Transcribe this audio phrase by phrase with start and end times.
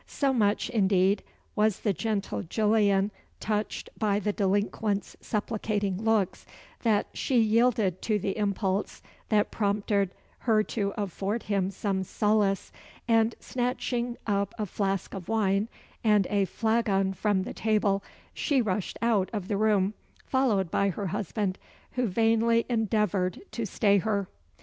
[0.07, 1.21] So much, indeed,
[1.55, 6.47] was the gentle Gillian touched by the delinquent's supplicating looks,
[6.81, 12.71] that she yielded to the impulse that prompted her to afford him some solace,
[13.07, 15.67] and snatching up a flask of wine
[16.03, 19.93] and a flagon from the table, she rushed out of the room,
[20.25, 21.59] followed by her husband,
[21.91, 24.27] who vainly endeavoured to stay her.